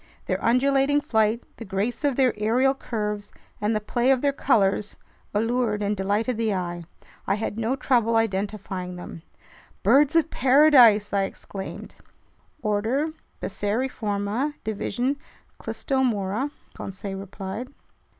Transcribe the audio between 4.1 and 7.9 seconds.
their colors allured and delighted the eye. I had no